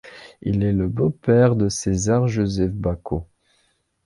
Il 0.41 0.63
est 0.63 0.73
le 0.73 0.87
beau-père 0.87 1.55
de 1.55 1.69
César-Joseph 1.69 2.71
Bacot. 2.73 3.27